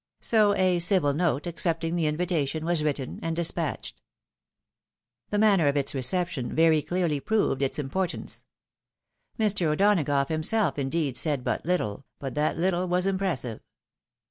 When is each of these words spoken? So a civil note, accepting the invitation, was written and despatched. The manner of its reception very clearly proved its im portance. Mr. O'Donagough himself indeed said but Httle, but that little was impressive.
So 0.21 0.55
a 0.55 0.79
civil 0.79 1.13
note, 1.13 1.45
accepting 1.45 1.95
the 1.95 2.07
invitation, 2.07 2.65
was 2.65 2.83
written 2.83 3.19
and 3.21 3.35
despatched. 3.35 4.01
The 5.29 5.37
manner 5.37 5.67
of 5.67 5.77
its 5.77 5.93
reception 5.93 6.55
very 6.55 6.81
clearly 6.81 7.19
proved 7.19 7.61
its 7.61 7.77
im 7.77 7.91
portance. 7.91 8.43
Mr. 9.37 9.67
O'Donagough 9.67 10.29
himself 10.29 10.79
indeed 10.79 11.17
said 11.17 11.43
but 11.43 11.65
Httle, 11.65 12.01
but 12.17 12.33
that 12.33 12.57
little 12.57 12.87
was 12.87 13.05
impressive. 13.05 13.61